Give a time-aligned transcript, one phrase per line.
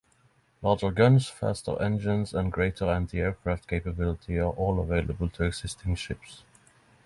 [0.63, 6.43] Larger guns, faster engines, and greater anti-aircraft capability are all available to existing ships.